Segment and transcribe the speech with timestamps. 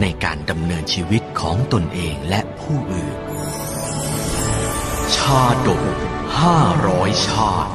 [0.00, 3.18] ในการดำเนินชีวิตของตนเองและผู้อื่น
[5.16, 5.82] ชาดก
[6.40, 7.72] ห้าร้อยชาติ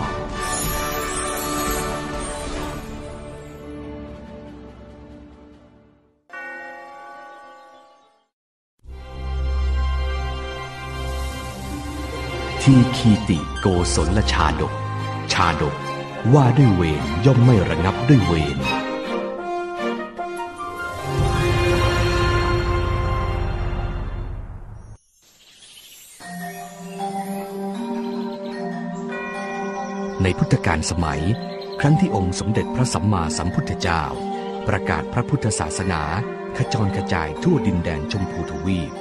[12.64, 14.74] ที่คีติโกศลชาดก
[15.34, 15.76] ชาดก
[16.34, 18.58] ว่าด้วยเวรย่อมไม่ระงับด้วยเวร
[30.24, 31.22] ในพุทธกาลสมัย
[31.80, 34.04] ครั้งที่องค์สมเด็จพระสัมมาสัมพุทธเจ้า
[34.68, 36.02] ประกาศพระพุทธศาสนา
[36.58, 38.92] ขจรกระจายทั่วดินแดนชมพูทวีป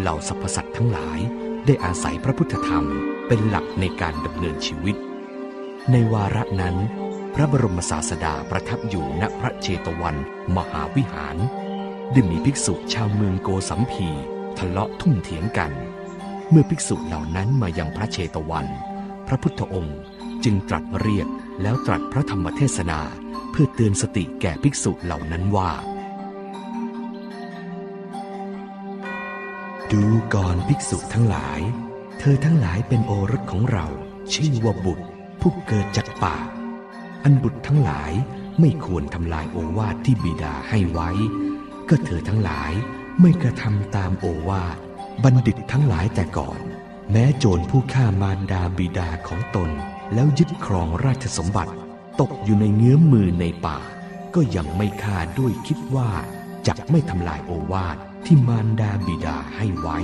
[0.00, 1.18] เหล่าสรรพสัตว์ทั้งหลาย
[1.66, 2.84] ได้อาศัยพระพุทธธรรม
[3.28, 4.96] เป็นหลักในการดำเนินชีวิต
[5.92, 6.76] ในวาระนั้น
[7.34, 10.16] พระบรมศาสดาประทับอยู่ณพระเชตวัน
[10.56, 11.36] มหาวิหาร
[12.12, 14.08] ได้มีภิกษุชาวเมืองโกสัมพี
[14.58, 15.72] ทะเลาะทุ่มเถียงกัน
[16.50, 18.66] เมื่อภิกษุเหล่านั้นมายังพระเชตวัน
[19.26, 19.98] พระพุทธองค์
[20.44, 21.28] จึงตรัสเรียก
[21.62, 23.00] แล้วตรัสพระธรรมเทศนา
[23.50, 25.72] เพื่อเตือนสติแก่ภิกษุเหล่านั้นว่า
[29.92, 30.04] ดู
[30.34, 31.60] ก่อนภิกษุทั้งหลาย
[32.18, 33.86] เธอทั้งหลายเป็นโอรสของเรา
[34.34, 35.06] ชื่อว่าบุตร
[35.40, 36.36] ผู้เกิดจากป่า
[37.24, 38.12] อันบุตรทั้งหลาย
[38.60, 41.10] ไม่ควรทำลายโอวาทที่บิดาให้ไว้
[41.88, 42.72] ก็เธอทั้งหลาย
[43.20, 44.76] ไม่กระทำตามโอวาท
[45.22, 46.60] บัณฑิตทั้งหลายแต่ก่อน
[47.10, 49.70] แม้โจรผู้ฆ่ามารดาบิดาของตน
[50.14, 51.72] แล้วยึดครองราชสมบัติ
[52.20, 53.78] ตกอยู่ในเงื้อมมือในป่า
[54.34, 56.10] ก็ยังไม่ฆ่าด้วยคิดว่า
[56.66, 57.96] จะไม่ทำลายโอวาท
[58.26, 59.98] ที่มารดาบิดาให้ไว้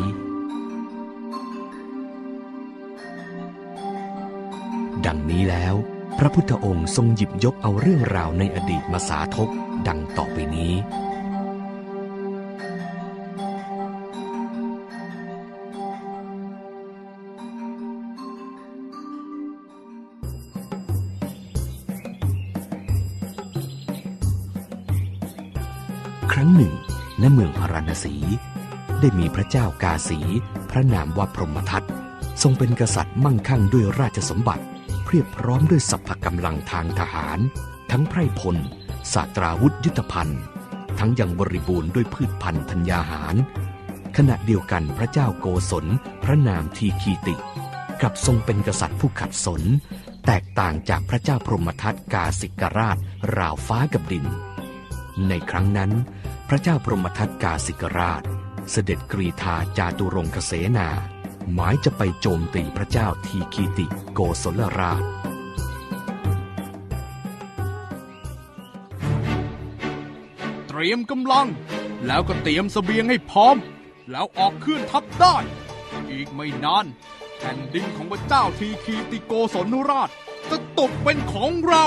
[5.07, 5.75] ดังนี้แล้ว
[6.19, 9.51] พระพุทธองค์ทรงหยิบยกเอาเรื่องราวในอดีตมาสาธก
[9.89, 10.73] ดังต่อไปนี้
[27.89, 28.15] ณสี
[29.01, 30.21] ได้มีพระเจ้ากาสี
[30.71, 31.85] พระนามว่าพรหมทัต
[32.43, 34.65] ทรงเป็นกษัตริย์มั่งคั่งด้วยราชสมบัติ
[35.05, 37.39] เพียบพร้อมด้วยสัพพกำลังทางทหาร
[37.91, 38.57] ทั้งไพรพล
[39.13, 40.41] ศาสตราวุธยุทธภัณฑ์
[40.99, 43.37] ทั้งยังบริบูรณ์ด้วยพืชพันธุ์ธัญญาหาร
[44.17, 45.87] ขณะเดียวกันพระเจ้าโกศล
[46.25, 47.35] พระนามทีคีติ
[48.01, 49.63] กลับทรงเป็นกษัตริย์ผู้ขัดสน
[50.27, 52.97] แตกต่างจากพระเจ้าพรหมทัตกาสิกราช
[53.39, 54.27] ราวฟ้ากับดิน
[55.29, 55.91] ในครั้งนั้น
[56.53, 58.23] พระเจ้าพรหมทัตกาสิกราช
[58.71, 60.89] เสด็จกรีธาจาตุรงคเสนา
[61.55, 65.03] หมายจะไปโจมตีพระเจ้าทีคีติโกศลราช
[70.69, 71.49] เตรียมกำลัง
[72.07, 73.57] แล้วก็เตรียมเสบียงให้พร้อม
[74.11, 75.37] แล้วออกเคลื่อนทัพได้
[76.11, 76.87] อีกไม่นาน
[77.39, 80.11] แผ่นดินของพระเจ้าทีคีติโกศลราช
[80.51, 81.87] จะตกเป็นของเรา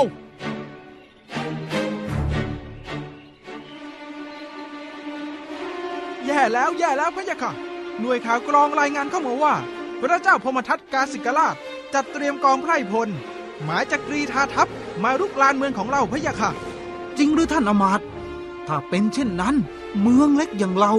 [6.42, 7.52] ย่แล้วแย่แล้วพะยะค่ะ
[8.00, 9.54] หน่วยข่าวกรองรายงานเข้ามาว่า
[10.00, 11.56] พระเจ้าพมทัตกาสิกราช
[11.94, 13.10] จัดเตรียมกองไพร่พล
[13.64, 14.68] หมายจะกรีธาทัพ
[15.04, 16.52] มารุกลานเมืองของเราพะยะค่ะ
[17.18, 18.06] จริงหรือท่านอมาตย์
[18.68, 19.56] ถ้าเป็นเช่นนั้น
[20.02, 20.94] เมืองเล็กอย่างเรา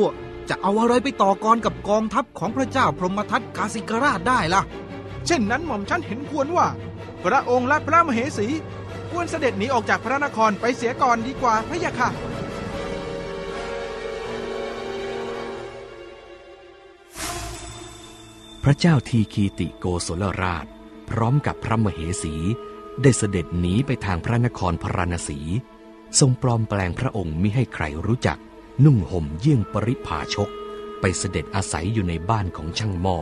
[0.48, 4.62] จะเอาอะไรไปต่อกรกับกองทัพของพระเจ้าพรหมทัตกาสิกราชได้ล่ะ
[5.26, 6.66] เช่นนั้นหม่อมฉันเห็นควรว่า
[7.24, 8.46] พระองค์และพระมเหสี
[9.10, 12.08] ควรเสด็จหนีออกจากพระนครไปเสียก่อนดีกว่าพะยะค่ะ
[18.66, 20.66] พระเจ้าทีคีติโกศลราช
[21.10, 22.34] พร้อมกับพระมเหสี
[23.02, 25.38] ได้เสด็จหนีไปทางพระนครพราณสี
[26.20, 28.38] ทรงปลอมแปลงพระองค์มิให้ใครรู้จัก
[28.84, 30.48] นุ่งห่มเยี่ยงปริภาชก
[31.00, 33.18] ไปเสด็จอาศัยอยู่ในบ้านของช่างหม้อ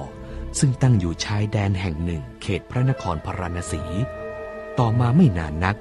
[0.59, 3.83] ซึ่งตั้งอยู่ชายแดนแห่งหนึ่งเขตพระนครพราณสี
[4.79, 5.77] ต่อมาไม่นานนัก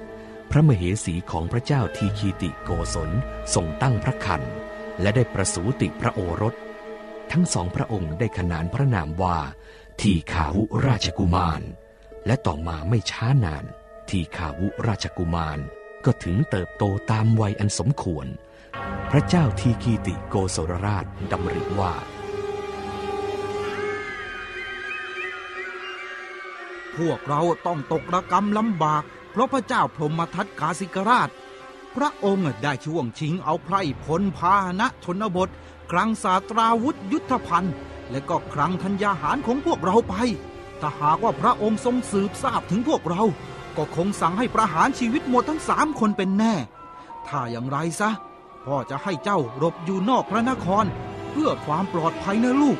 [0.50, 3.10] พระมเหสีของพระเจ้าทีคีติโกศล
[3.54, 4.42] ทรงตั้งพระคัน
[5.00, 6.54] และได้ประสูติพระโอรส
[7.32, 9.38] ทั้งสองพระองค์ได้ขนานพระนามว่า
[10.00, 11.62] ทีขาวุราชกุมาร
[12.26, 13.64] และต่อมาไม่ช้านาน
[14.08, 15.58] ทีขาวุราชกุมาร
[16.04, 18.26] ก็ถึงเติบโตตามวัยอันสมควร
[19.10, 21.92] พระเจ้าทีคีติโกศลราชดำริว่า
[26.96, 31.30] พวกเราต้องตกระกรรมลำบาก เพราะพระเจ้าพรหมทัตกาสิกราช
[31.96, 35.48] พระองค์ได้ช่วงชิงเอาไพร่พลพาหนะชนบท
[35.90, 37.74] คลังสาตราวุธยุทธภัณฑ์
[38.10, 40.14] และก็คลังธัญญาหารของพวกเราไป
[40.80, 43.22] ถ้าหากว่าพระองค์ทรงสืบทราบถึงพวกเรา
[43.76, 46.54] ก็คงสั่งให้ประหารชีวิตหมดทั้งสามคนเป็นแน่
[47.28, 48.10] ถ้าอย่างไรซะ
[48.64, 50.84] พ่อจะให้เจ้าหลบอยู่นอกพระนคร
[51.30, 52.78] เพื่อความปลอดภัยนะลูก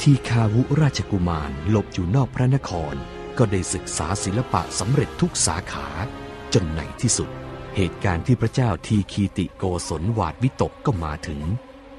[0.00, 2.94] ที่คาวุราชกุมารหลบอยู่นอกพระนคร
[3.38, 5.86] ก็ได้ศึกษาศิลปะสำเร็จทุกสาขา
[6.54, 7.30] จนในที่สุด
[7.78, 11.40] เหตุการณ์ที่พระเจ้าทีคีติโกศลหวาดวิตกก็มาถึง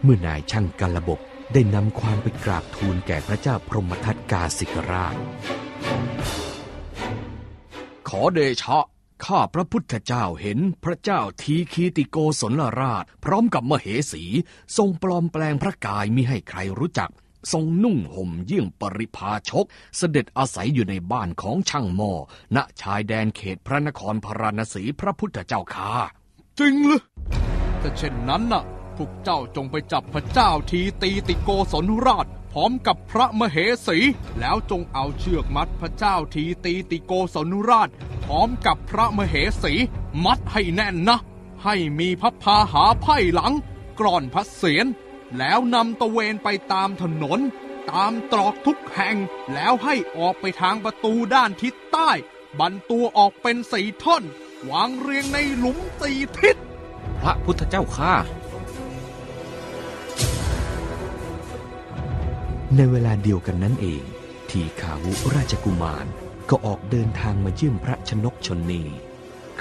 [0.04, 1.20] เมื่อนายช่างกาลบก
[1.54, 5.16] ได้นำความไปกราบทูลแก่พระเจ้าพรหมทัตกาสิกราช
[8.10, 8.86] ขอเดชะ
[9.26, 14.24] ข้าพระพุทธเจ้าเห็นพระเจ้าทีคีติโกศลราช พร้อมกับมเหสี
[14.78, 17.10] ทรงปลอมแปลงพระกายมิให้ใครรู้จัก
[17.52, 19.66] ทรงนุ่งห่มเยี่ยงปริพาชก
[19.98, 22.12] เสด็จอาศัยอยู่ในบ้านของช่างหม้อ
[22.56, 25.94] ณชายแดนเขตพระนครพราณสีพระพุทธเจ้าค่า
[26.60, 27.02] จริงหรือ
[27.82, 28.64] ถ้าเช่นนั้นน่ะ
[28.98, 33.58] พวกเจ้าจงไปจับพระเจ้าทีตีติโกศลราช พร้อมกับพระมเห
[33.88, 33.98] สี
[34.40, 37.90] แล้วจงเอาเชือกมัดพระเจ้าทีตีติโกศลราช
[38.26, 39.74] พร้อมกับพระมเหสี
[40.26, 41.20] มัดให้แน่นนะ
[41.64, 43.54] ให้มีพระพาหาไพ่หลัง
[44.00, 44.86] กรอนพระเศียร
[45.38, 47.40] แล้วนำตะเวนไปตามถนน
[47.92, 49.16] ตามตรอกทุกแห่ง
[49.54, 52.12] แล้วให้ออกไปทางประตูด้านทิศใต้
[52.60, 54.24] บันตัวออกเป็นสีท่อน
[54.70, 56.56] วางเรียงในหลุมสี่ทิศ
[57.22, 58.14] พระพุทธเจ้าข้า
[62.76, 64.04] ในเวลาเดียวกันนั้นเอง
[64.50, 66.06] ทีคาวุราชกุมาร
[66.50, 68.84] ก็ออกเดินทางมาเยี่ยมพระชนกชนนี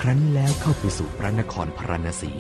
[0.00, 2.32] ครั้นแล้วเข้าไปสู่พระนครพาราณสี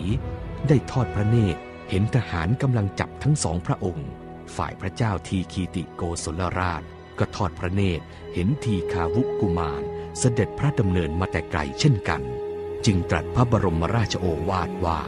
[0.68, 1.60] ได้ทอดพระเนตร
[1.90, 4.08] เห็นทหารกำลังจับทั้งสองพระองค์
[4.56, 6.82] ฝ่ายพระเจ้าทีคีติโกศลราช
[7.18, 8.04] ก็ทอดพระเนตร
[8.34, 9.82] เห็นทีคาวุกุมาร
[10.18, 12.22] เสด็จพระดำเนินมาแต่ไกลเช่นกัน
[12.86, 15.00] จึงตรัสพระบรมราชโอวาทว่า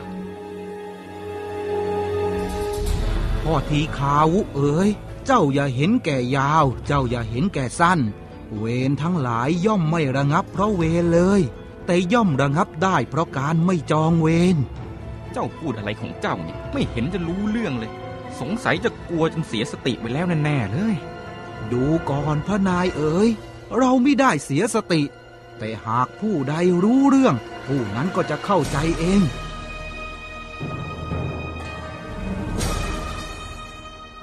[3.43, 4.89] พ่อทีคาวุเอ๋ย
[5.27, 8.01] เจ้าอย่าเห็นแก่ยาว เจ้าอย่าเห็นแก่สั้น
[8.57, 11.41] เวรทั้งหลายย่อมไม่ระงับเพราะเวรเลย
[11.87, 14.57] แต่ย่อมระงับได้เพราะการไม่จองเวร
[15.33, 17.93] เจ้าพูดอะไรของเจ้าเนี่ย ไม่เห็นจะรู้เรื่องเลย
[18.41, 20.95] สงสัยจะกลัวจนเสียสติไปแล้วแน่ๆเลย
[21.73, 23.29] ดูก่อนพระนายเอ๋ย
[23.79, 25.03] เราไม่ได้เสียสติ
[25.59, 26.55] แต่หากผู้ใด
[26.85, 27.35] รู้เรื่อง
[27.67, 29.23] ผู้นั้นก็จะเข้าใจเอง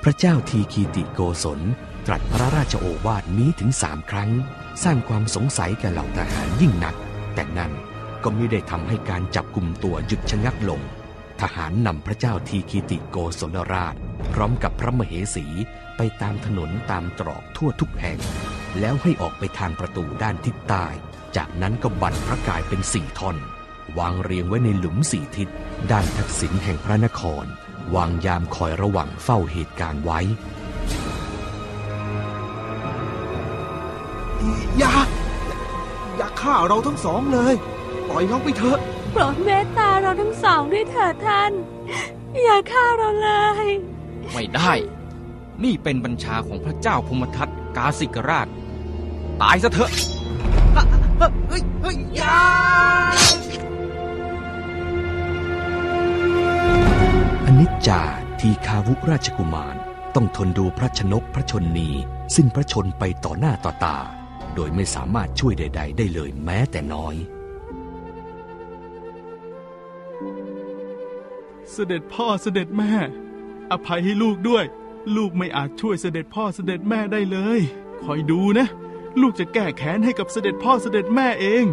[0.03, 1.61] พระเจ้าทีคีติโกศล
[2.07, 4.31] ตรัสพระราชโอวาทนี้ถึงสามครั้ง
[4.83, 6.95] สร้างความสงสัยแก่เหล่าทหารยิ่งนัก
[7.35, 7.71] แต่นั่น
[8.23, 10.81] ก็ไม่ได้ทำให้การจับกลุ่มตัวหยุดชะงักลง
[11.41, 13.95] ทหารนำพระเจ้าทีคีติโกศลราช
[14.33, 15.45] พร้อมกับพระมเหสี
[15.97, 18.19] ไปตามถนนตามตรอกทั่วทุกแห่ง
[18.79, 20.85] แล้วให้ออกไปทางประตูด้านทิศใต้
[21.35, 23.37] จากนั้นก็บั่นพระกายเป็นสี่ท่อน
[23.97, 25.49] วางเรียงไว้ในหลุมสี่ทิศ
[25.91, 27.45] ด้านทักษิณแห่งพระนคร
[27.95, 30.19] วางยามคอยระวังเฝ้าเหตุการณ์ไว้
[34.77, 34.93] อย่า
[36.17, 37.53] อย่าฆ่าเราทั้งสองเลย
[38.09, 38.79] ปล่อยเราไปเถอะ
[39.15, 41.51] ปรดเมตตาเราทั้งสองด้วยเถิดท่าน
[42.43, 43.29] อย่าฆ่าเราเล
[43.65, 43.67] ย
[44.33, 44.73] ไม่ได้
[45.63, 48.47] นี่เป็นบัญชาของพระเจ้าพรหมทัตกาสิกราช
[49.41, 49.91] ตายซะเถอะ
[51.49, 52.41] เฮ้ยเฮ้ยอย่า
[57.45, 58.01] อนิจจา
[58.39, 59.75] ทีคาวุราชกุมาร
[60.15, 61.89] ต้องทนดูพระชนกพระชนนี
[62.35, 63.97] สิ้นพระชนไปต่อหน้าต่อตา
[64.55, 67.15] โดยไม่สามารถช่วยใด ๆ ได้เลยแม้แต่น้อย
[71.71, 72.93] เสด็จพ่อเสด็จแม่
[73.71, 74.65] อภัยให้ลูกด้วย
[75.15, 77.59] ลูกไม่อาจช่วยเสด็จพ่อเสด็จแม่ได้เลย
[78.03, 78.67] คอยดูนะ
[79.21, 81.65] ลูกจะแก้แค้นให้กับเสด็จพ่อเสด็จแม่เอง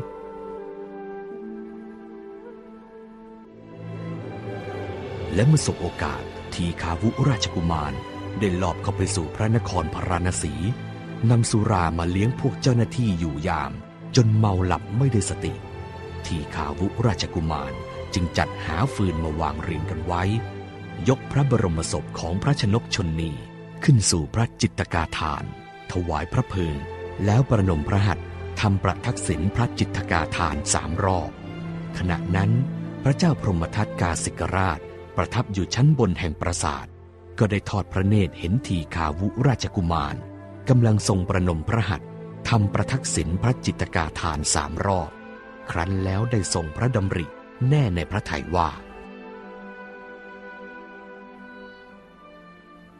[5.34, 6.22] และเมื่อสบโอกาส
[6.54, 7.92] ทีคาวุราชกุมาร
[8.40, 10.54] ได้ลอบเข้าไปสู่พระนครพาราณสี
[11.30, 13.72] นำสุรามาเลี้ยงพวกเจ้าหน้าที่อยู่ยาม
[14.16, 15.54] จนเมาหลับไม่ได้สติ
[16.26, 17.72] ทีคาวุราชกุมาร
[18.14, 20.22] จึงจัดหาฟืนมาวางเรียงกันไว้
[21.08, 23.32] ยกพระบรมศพของพระชนกชนนี
[23.84, 25.44] ขึ้นสู่พระจิตกาทาน
[25.92, 26.76] ถวายพระเพลิง
[27.24, 28.26] แล้วประนมพระหัตถ์
[28.60, 31.30] ทำประทักษิณพระจิตกาทานสามรอบ
[31.98, 32.50] ขณะนั้น
[33.04, 34.78] พระเจ้าพรหมทัตกาสิกราช
[35.16, 36.86] ประทับอยู่ชั้นบนแห่งปราสาท
[37.38, 40.16] ก็ได้ทอดพระเนตรเห็นทีคาวุราชกุมาร
[40.68, 42.08] กำลังทรงประนมพระหัตถ์
[42.48, 45.12] ทำประทักษิณพระจิตกาทานสามรอบค
[45.70, 47.26] ครั้นแล้วได้ทรงพระดำริ
[47.68, 48.68] แน่ในพระทัยว่า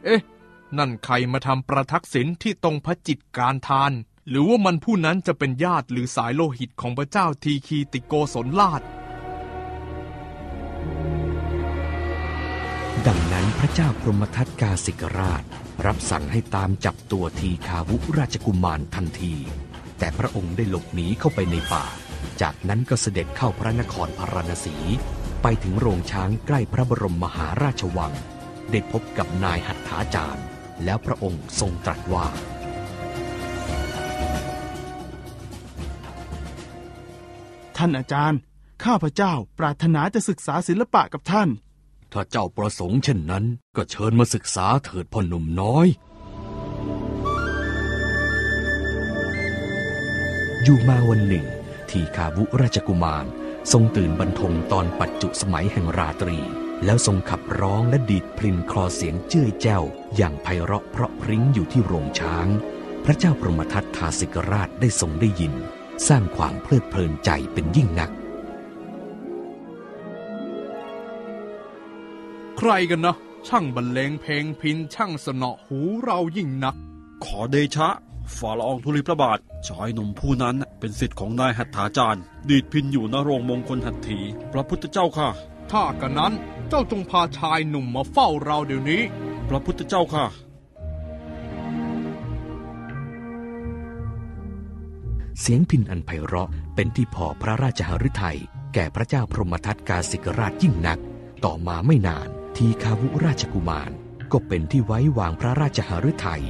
[0.05, 0.21] เอ๊ะ
[0.79, 3.93] นั่นใครมาทำประทักษิณที่ตรงพระจิตรการทาน
[4.29, 8.83] หรือว่ามันผู้นั้นจะเป็นญาติหรือสายโลหิตของพระเจ้าทีคีติโกศลราช
[13.07, 15.43] ดังนั้นพระเจ้าพรหมทัตกาสิกราช
[15.87, 19.35] รับสั่งให้ตามจับตัวทีคาวุราชกุมารทันที
[19.99, 21.85] แต่พระองค์ได้หลบหนีเข้าไปในป่า
[22.43, 24.77] จากนั้นก็เสด็จเข้าพระนครพาราณสี
[25.43, 28.13] ไปถึงโรงช้างใกล้พระบรมมหาราชวัง
[28.71, 30.45] ได้พบกับนายหัตถาจารย์
[30.85, 32.27] แล้วพระองค์ทรงตรัสว่า
[37.77, 38.41] ท่านอาจารย์
[38.85, 41.49] ข้าพเจ้าปรารถนาจะศึกษาศิลปะกับท่าน
[42.13, 43.45] ถ้าเจ้าประสงค์เช่นนั้น
[43.77, 45.87] ก็เชิญมาศึกษาเถิดพ่อหนุ่มน้อย
[50.63, 51.47] อยู่มาวันหนึ่ง
[51.93, 53.27] ทีคาวุราชกุมาร
[53.73, 56.39] ทรงตื่นบรรทมตอนปัจจุสมัยแห่งราตรี
[56.85, 59.83] แล้วทรงขับร้องและดีดพลินคลอเสียงเจ้ยแจ้ว
[60.17, 62.47] อย่างไพเราะเพราะพริ้งอยู่ที่โรงช้าง
[63.05, 65.55] พระเจ้าพรหมทัตทาสิกราชได้ทรงได้ยิน
[66.09, 68.11] สร้างความเพลิดเพลินใจเป็นยิ่งนัก
[72.59, 73.17] ใครกันนะ
[73.49, 76.77] ช่างบรรเลงเพลงพินช่างสนอหูเรายิ่งนัก
[77.25, 77.89] ขอเดชะ
[78.39, 84.19] ฝ่าละอองธุลีพระบาทชายหนุ่มผู้นั้นเป็นสิทธิ์ของนายหัตถาจารย์ ดีดพินอยู่ณโรงมงคลหัตถี
[84.53, 85.29] พระพุทธเจ้าค่ะ
[85.73, 86.33] ถ้ากันนั้น
[86.69, 89.03] เจ้าจงพาชายหนุ่มมาเฝ้าเราเดี๋ยวนี้
[89.49, 90.27] พระพุทธเจ้าค่ะ
[95.41, 98.39] เสียงพินอันไพเราะเป็นที่พอพระราชหฤทัย
[98.75, 100.99] แก่พระเจ้าพรหมทัตกาสิกราชยิ่งนัก
[101.45, 103.91] ต่อมาไม่นานทีคาวุราชกุมาร
[104.33, 106.45] ก็เป็นที่ไว้วางพระราชหฤทัย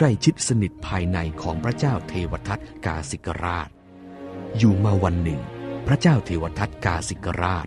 [0.00, 3.68] ใกล้ชิดสนิทภายในของพระเจ้าเทวทัตกาสิกราช
[4.56, 5.40] อยู่มาวันหนึ่ง
[5.86, 7.66] พระเจ้าเทวทัตกาสิกราช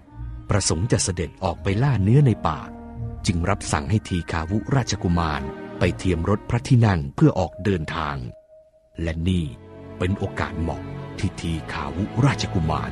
[0.50, 2.60] ประสงค์จะเสด็จออกไปล่าเนื้อในป่า
[3.28, 5.42] จึงรับสั่งให้ทีคาวุราชกุมาร
[5.80, 8.18] ไปเทียมรถพระที่นั่งเพื่อออกเดินทาง
[9.02, 9.46] และนี่
[9.98, 10.82] เป็นโอกาสเหมาะ
[11.20, 12.92] ที่ทีคาวุราชกุมาร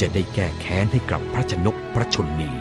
[0.00, 2.52] จะได้แก้แค้นให้กับพระชนกพระชนนี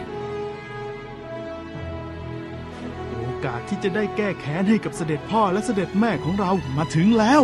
[3.38, 7.41] อกาสที่จะได้แก้แค้นให้กับเสด็จพ่อและเสด็จแม่ของเรามาถึงแล้ว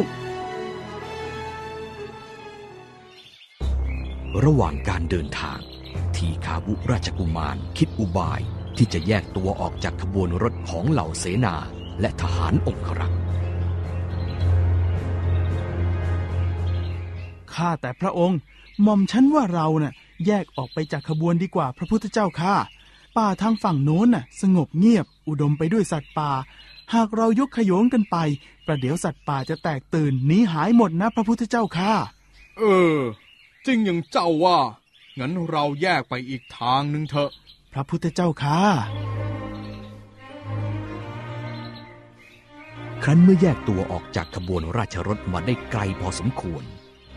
[4.45, 5.59] ระหว่างการเดินทาง
[6.15, 8.41] ทีคาวุราชกุมารคิดอุบาย
[8.77, 11.55] ที่จะแยกตัวออกจากขบวนรถของเหล่าเสนา
[12.01, 13.19] และทหารองครักษ์
[17.53, 18.39] ข้าแต่พระองค์
[18.81, 19.93] หม่อมฉันว่าเราน่ะ
[20.25, 22.55] แยกออกไปจากขบวนดีกว่าพระพุทธเจ้าข้า
[23.17, 26.32] ป่าทางฝั่งโน้นน่ะ สงบเงียบ อุดมไปด้วยสัตว์ป่า
[26.93, 28.17] หากเรายกขโยงกันไป
[28.65, 31.93] ประเดี๋ยวสัตว์ป่าจะแตกตื่นหนีหายหมดนะพระพุทธเจ้าข้า
[32.58, 32.63] เอ
[32.98, 33.00] อ
[33.65, 34.60] จริงอย่างเจ้าว่า
[35.20, 37.32] งั้นเราแยกไปอีกทางหนึ่งเถอะ
[37.74, 38.62] พระพุทธเจ้าข้า
[43.03, 46.63] ครั้นเมื่อแยกตัวออกจากขบวนราชรถมาได้ไกลพอสมควร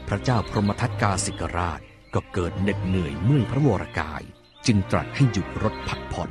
[0.09, 1.81] พระเจ้าพรหมทัตกาสิกราช
[2.15, 4.23] ก็เกิดเหน็ดเหนื่อยเมื่อยพระวรกาย
[4.67, 6.31] จึงตรัสให้หยุดรถพักผ่อน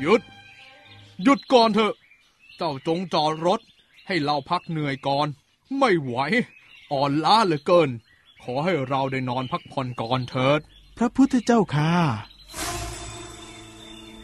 [0.00, 0.22] หยุด
[1.22, 1.94] หยุดก่อนเถอะ
[2.56, 3.60] เจ้าจงจอดรถ
[4.06, 5.26] ให้เราพักเหนื่อยก่อน
[5.78, 6.16] ไม่ไหว
[6.92, 7.90] อ่อนล้าเหลือเกิน
[8.42, 10.60] ขอให้เราได้นอนพักผ่อนก่อนเถิด
[10.98, 11.94] พระพุทธเจ้าข้า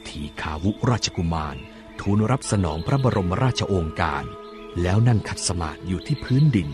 [0.06, 1.56] ทีคาวุราชกุมาร
[2.00, 4.24] ทูลรับสนองพระบรมราชโองการ
[4.82, 6.68] แล้วนั่งขัดสมาธิอยู่ที่พื้นดิน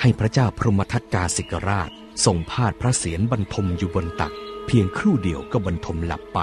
[0.00, 1.90] ให้พระเจ้าพรหมทัตกาสิกราช
[2.24, 4.34] ทรงพาดพระเศียรบรรทมอยู่บนตัก
[4.66, 6.40] เพียงครู่เดียวก็บรรทมหลับไป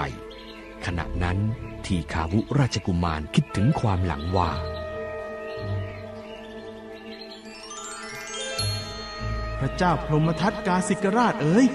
[0.84, 1.38] ขณะนั้น
[1.86, 4.50] ทีคาวุราชกุมารคิดถึงความหลังว่า
[9.58, 11.66] พระเจ้าพรหมทัตกาสิกราชเอ๋ย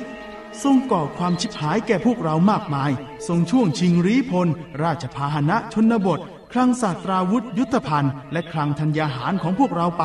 [0.64, 2.92] ทรงก่อความชิบหายแก่พวกเรามากมาย
[3.28, 4.48] ทรงช่วงชิงรีพล
[4.84, 6.20] ราชพาหนะชนบท
[6.52, 10.04] คลังศาสตราวุธยุทธภัณฑ์ และคลังธัญญาหารของพวกเราไป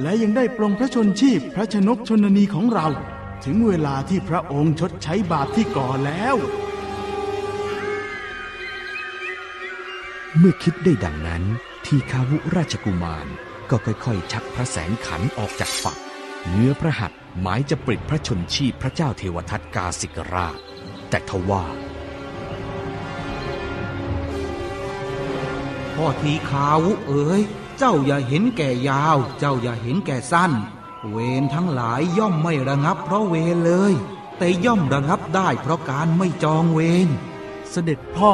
[0.00, 2.88] และยังได้ปรงพระชนชีพพระชนกชนนีของเรา
[3.44, 6.36] ถึงเวลาที่พระองค์ชดใช้บาปที่ก่อแล้ว
[10.38, 11.42] เมื่อคิดได้ดังนั้น
[11.86, 13.26] ทีคาวุราชกุมาร
[13.70, 15.98] ก็ค่อยๆ ชักพระแสงขันออกจากฝัก
[16.50, 20.58] เนื้อพระหัตถ์หมายจะปลิดพระชนชีพพระเจ้าเทวทัตกาสิกราช
[21.10, 21.64] แต่ทว่า
[25.94, 27.42] พ่อทีคาวุเอ๋ย
[27.78, 30.52] เจ้าอย่าเห็นแก่ยาว เจ้าอย่าเห็นแก่สั้น
[31.10, 33.94] เวรทั้งหลายย่อมไม่ระงับเพราะเวรเลย
[34.38, 37.08] แต่ย่อมระงับได้เพราะการไม่จองเวร
[37.70, 38.32] เสด็จพ่อ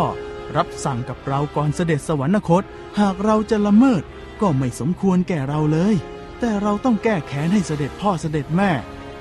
[0.56, 2.62] รับสั่งกับเราก่อนเสด็จสวรรคต
[3.00, 4.02] หากเราจะละเมิด
[4.40, 5.94] ก็ไม่สมควรแก่เราเลย
[6.40, 8.70] แต่เราต้องแก้แค้นให้เสด็จพ่อเสด็จแม่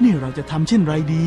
[0.03, 1.25] นี่เราจะทำเช่นไรดี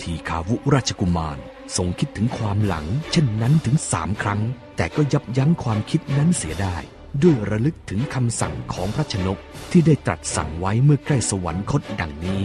[0.00, 1.38] ทีคาวุราชกุมาร
[1.76, 4.40] ทรงคิดถึงความหลัง เช่นนั้นถึงสามครั้ง
[4.76, 6.76] แต่ก็ยับยั้งความคิดนั้นเสียได้
[7.22, 9.38] ด้วยระลึกถึงคำสั่งของพระชนก
[9.70, 12.42] ที่ได้ตรัสสั่งไว้เมื่อใกล้สวรรคตดังนี้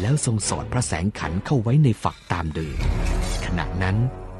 [0.00, 2.78] แล้วทรงสอดพระแสงขันเข้าไว้ในฝักตามเดิม
[3.44, 3.96] ขณะนั้น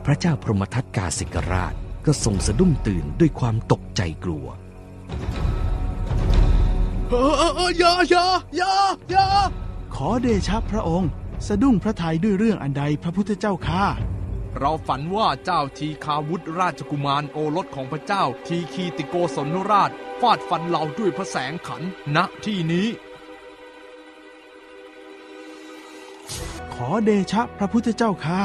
[0.07, 1.75] พระเจ้าพรหมทัตกาสิกราช
[2.07, 4.47] ก็ทรงสะดุ้งตื่นด้วยความตกใจกลัว
[7.11, 8.75] เออเออเอออย่าอย่าอย่า
[9.11, 9.27] อย่า
[9.95, 11.11] ขอเดชะพระองค์
[11.47, 13.85] สะดุ้งพระทัยด้วยเรื่องอันใดพระพุทธเจ้าข้า
[14.61, 21.83] เราฝันว่าเจ้าทีคาวุธราชกุมารโอรสของพระเจ้า ทีคีติโกศลราช ฟาดฟันเราด้วยพระแสงขัน
[22.17, 22.87] ณที่นี้
[26.75, 28.43] ขอเดชะพระพุทธเจ้าข้า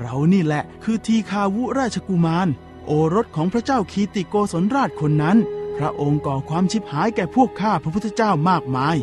[0.00, 2.48] เรานี่แหละคือทีคาวุราชกุมาร
[2.86, 5.36] โอรสของพระเจ้าคีติโกศลราชคนนั้น
[5.78, 8.96] พระองค์ก่อความชิบหายแก่พวกข้าพระพุทธเจ้ามากมาย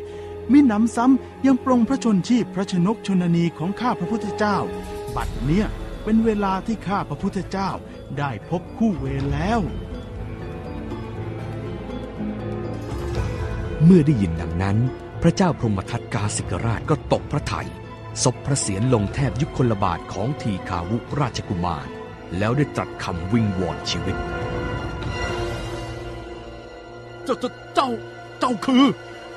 [0.51, 4.57] มิหนำซ้ำยังปรงพระชนชีพพระชนกชนนีของข้าพระพุทธเจ้า
[5.15, 5.67] บัดเนี้ย
[6.03, 7.71] เป็นเวลาที่ข้าพระพุทธเจ้า
[8.19, 9.59] ได้พบคู่เวรแล้ว
[13.85, 14.77] เมื่อได้ยินดังนั้น
[15.21, 17.69] พระเจ้าพรหมทัตกาสิกราชก็ตกพระทัย
[18.23, 21.87] ศพพระเศียรลงแทบยุคลบาทของทีคาวุราชกุมาร
[22.37, 24.15] แล้วได้ตรัสคำวิงวอนชีวิต
[27.23, 27.89] เจ้าเจ้าเจ้า
[28.39, 28.83] เจ้าคือ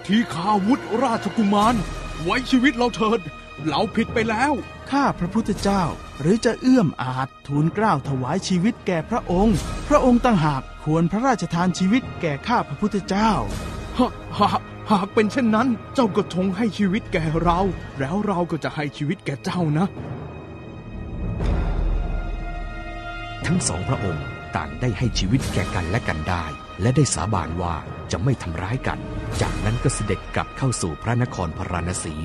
[0.07, 1.75] ทีคาวุธราชกุมาร
[2.23, 3.21] ไว้ชีวิตเราเถิด
[3.69, 4.53] เราผิดไปแล้ว
[4.91, 5.83] ข้าพระพุทธเจ้า
[6.21, 9.57] หรือจะเอื้อมอาจทูลเกล้าวถวายชีวิตแก่พระองค์
[9.89, 13.31] พระองค์ต่างหากควรพระราชทานชีวิตแก่ข้าพระพุทธเจ้า
[13.99, 17.61] หากหากหากเป็นเช่นนั้นเจ้าก็ทงให้ชีวิตแก่เรา
[17.99, 19.87] แล้วเราก็จะให้ชีวิตแก่เจ้านะ
[23.47, 24.25] ทั้งสองพระองค์
[24.57, 26.45] ต่างได้ให้ชีวิตแก่กันและกันได้
[26.83, 27.75] และได้สาบานว่า
[28.11, 28.99] จะไม่ทำร้ายกัน
[29.41, 32.17] จากนั้นก็เสด็จกลับเข้าสู่พระนครพราณสี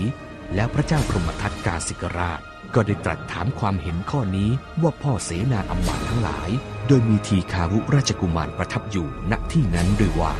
[0.55, 2.41] แล้วพระเจ้าพรหมทัตกาสิกราช
[2.75, 4.49] ก็ได้ตรัสถามความเห็นข้อนี้
[4.81, 6.49] ว่าพ่อเสนาอำมาตย์ทั้งหลาย
[6.87, 10.33] โดยมีทีคาวุราชกุมารประทับอยู่ณที่นั้นด้วยว่า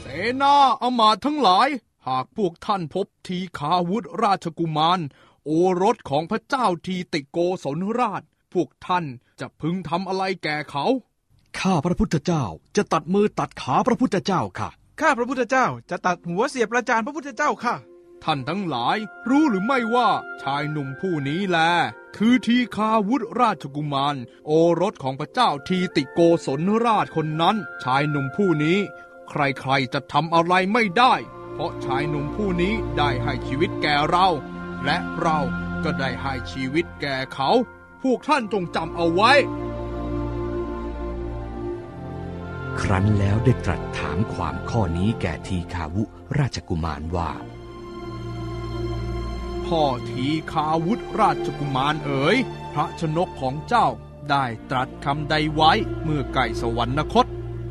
[0.00, 0.04] เส
[0.42, 1.68] นาอำมาตย์ทั้งหลาย
[2.08, 5.00] หากพวกท่านพบทีคาวุธราชกุมาร
[5.46, 5.50] โอ
[5.82, 9.04] รสของพระเจ้าทีติโกศลราช พวกท่าน
[9.40, 10.84] จะพึงทำอะไรแก่เขา
[11.60, 12.44] ข้าพระพุทธเจ้า
[12.76, 14.68] จะตัดมือตัดขาพระพุทธเจ้าค่ะ
[15.00, 17.74] ข้าพระพุทธเจ้าจะตัดหัวเสียบประจานพระพุทธเจ้าค่ะ
[18.24, 18.96] ท่านทั้งหลาย
[19.28, 20.10] รู้หรือไม่ว่า
[20.42, 21.58] ชายหนุ่มผู้นี้แล
[22.16, 28.78] คือทีคาวุธราชกุมาร โอรสของพระเจ้าทีติโกศลราชคนนั้น ชายหนุ่มผู้นี้
[29.30, 31.14] ใครๆจะทำอะไรไม่ได้
[31.52, 34.28] เพราะชายหนุ่มผู้นี้ได้ให้ชีวิตแก่เรา
[34.84, 35.38] และเรา
[35.84, 37.50] ก็ได้ให้ชีวิตแก่เขา
[38.02, 39.32] พวกท่านจงจำเอาไว้
[42.80, 46.02] ครั้นแล้วได้ตรัสถามความข้อนี้แก่ทีคาวุ
[46.38, 47.30] ราชกุมารว่า
[49.70, 52.36] พ่อทีคาวุธราชกุมารเอ๋ย
[52.72, 53.88] พระชนกของเจ้า
[54.30, 57.26] ได้ตรัสคำใดไว้เมื่อไก่สวรรคต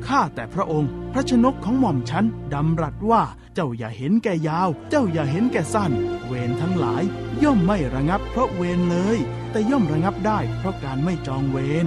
[0.08, 5.92] ข้าแต่พระองค์ พระชนกของหม่อมฉันดำรัสว่าเจ้าอย่าเห็นแก่ยาว เจ้าอย่าเห็นแก่สั้น
[6.26, 7.04] เวรทั้งหลาย
[7.44, 9.18] ย่อมไม่ระงับเพราะเวรเลย
[9.52, 11.86] แต่ย่อมระงับได้เพราะการไม่จองเวร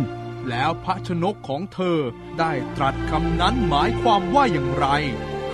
[0.48, 1.98] แล้วพระชนกของเธอ
[2.38, 4.86] ได้ตรัสคำนั้นหมายความว่าอย่างไร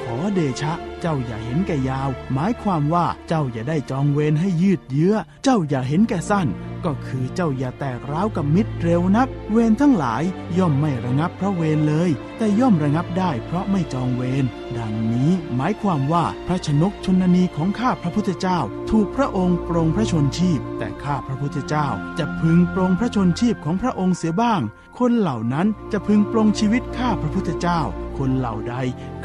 [0.01, 6.49] ขอเดชะ เจ้าอย่าเห็นแก่ยาว หมายความว่าเจ้าอย่าได้จองเวรให้ยืดเยื้อ เจ้าอย่าเห็นแก่สั้น
[6.85, 10.23] ก็คือเจ้าอย่าแตกร้าวกับมิตรเร็วนัก เวรทั้งหลาย
[10.59, 14.45] ย่อมไม่ระงับเพราะเวรเลย แต่ย่อมระงับได้เพราะไม่จองเวร
[14.77, 18.59] ดังนี้หมายความว่าพระชนกชนนีของข้าพระพุทธเจ้า
[18.91, 21.87] ถูกพระองค์ปรงพระชนชีพ แต่ข้าพระพุทธเจ้า
[22.19, 24.61] จะพึงปรงพระชนชีพของพระองค์เสียบ้าง
[24.99, 27.81] คนเหล่านั้นจะพึงปรงชีวิตข้าพระพุทธเจ้า
[28.19, 28.75] คนเหล่าใด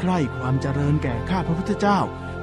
[0.00, 1.98] ใคร่ความเจริญแก่ข้าพระพุทธเจ้า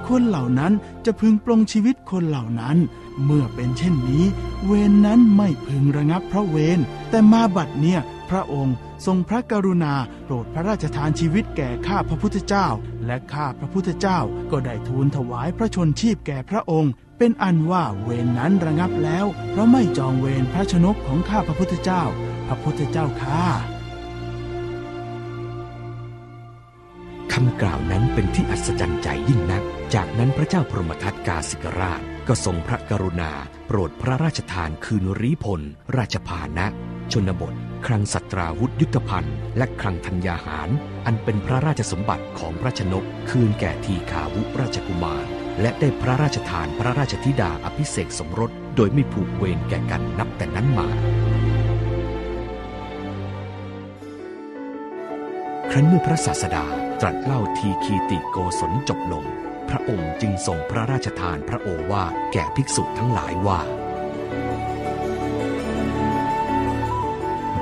[0.08, 0.74] คนเหล่านั้น
[1.06, 2.78] จะพึงปรงชีวิตคนเหล่านั้น
[3.24, 4.26] เมื่อเป็นเช่นนี้
[4.66, 9.94] เวรนนั้นไม่พึงระงับเพราะเวรแต่มาบัดเนี่ยพระองค์ทรงพระกรุณา
[10.26, 12.68] โปรดพระราชทานชีวิตแก่ข้าพระพุทธเจ้า
[13.06, 14.20] และข้าพระพุทธเจ้า
[14.52, 22.04] ก็ได้ทูลถวายพระชนชีพแก่พระองค์ เป็นอันว่าเวรนนั้นระงับแล้ว เพราะไม่จองเวรพระชนกของข้าพระพุทธเจ้า
[22.48, 23.44] พระพุทธเจ้าข้า
[27.34, 29.64] คำกล่าวนั้นเป็นที่อัศจรรย์ใจยิ่งนัก
[29.96, 33.32] จากนั้นพระเจ้าพรหมทัตกาสิกราช ก็ทรงพระกรุณา
[33.68, 35.62] โปรดพระราชทานคืนรีพล
[35.98, 36.68] ราชพานะ
[37.12, 37.54] ชนบท
[37.86, 40.70] คลังสัตราวุธยุทธภัณฑ์ และคลังธัญญาหาร
[41.06, 45.26] อันเป็นพระราชสมบัติของพระชนก คืนแก่ทีขาวุราชกุมาร
[45.62, 50.88] และได้พระราชทานพระราชธิดาอภิเษกสมรส โดยไม่ผูกเวรแก่กันนับแต่นั้นมา
[55.74, 56.66] ครั้นเมื่อพระศาสดา
[57.02, 59.26] ตรัสเล่าทีคีติโกศลจบลง
[59.70, 63.60] พระองค์จึงทรงพระราชทานพระโอวาทแก่ภิกษุทั้งหลายว่า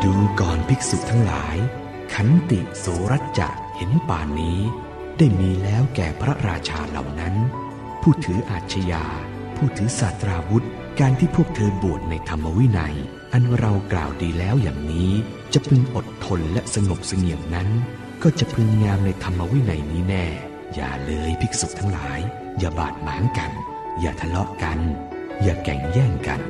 [0.04, 1.58] ดูก่อนภิกษุทั้งหลาย
[2.14, 4.60] ขันติโสรัจจะเห็นป่านนี้
[5.18, 7.36] ได้มีแล้วแก่พระราชาเหล่านั้น
[8.02, 9.06] ผู้ถืออาชญา
[9.56, 10.66] ผู้ถือศาสตราวุธ
[11.00, 12.96] การที่พวกเธอบวชในธรรมวินัย
[13.34, 15.12] อันเรากล่าวดีแล้วอย่างนี้
[15.54, 17.68] จะพึงอดทนและสงบเสงี่ยมนั้น
[18.24, 20.26] ก็จะพึงงามในธรรมวินัยนี้แน่
[20.76, 22.20] อย่าเลยภิกษุทั้งหลาย
[22.60, 23.52] อย่าบาดหมางกัน
[24.00, 24.80] อย่าทะเลาะกัน
[25.44, 26.42] อย่าแก่งแย่งกัน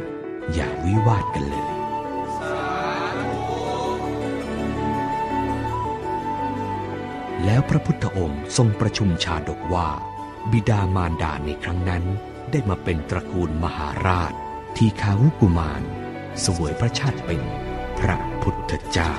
[0.54, 1.72] อย่าวิวาทกันเลย
[7.46, 9.90] แล้วพระพุทธองค์ทรงประชุมชาดกว่า
[10.52, 12.04] บิดามารดาในครั้งนั้น
[12.52, 14.34] ได้มาเป็นตระกูลมหาราช
[14.76, 15.82] ทีคาวุกุมาร
[16.46, 17.42] สวยพระชาติเป็น
[18.00, 19.14] พระพุทธเจ้า